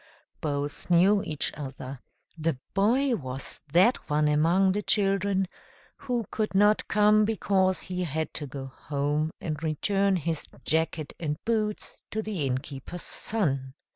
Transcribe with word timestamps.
Both 0.41 0.89
knew 0.89 1.21
each 1.23 1.53
other: 1.53 1.99
the 2.35 2.57
boy 2.73 3.13
was 3.15 3.61
that 3.71 4.09
one 4.09 4.27
among 4.27 4.71
the 4.71 4.81
children 4.81 5.47
who 5.95 6.25
could 6.31 6.55
not 6.55 6.87
come 6.87 7.23
because 7.23 7.81
he 7.83 8.03
had 8.05 8.33
to 8.33 8.47
go 8.47 8.65
home 8.65 9.29
and 9.39 9.61
return 9.61 10.15
his 10.15 10.43
jacket 10.65 11.13
and 11.19 11.37
boots 11.45 11.97
to 12.09 12.23
the 12.23 12.47
innkeeper's 12.47 13.03
son. 13.03 13.75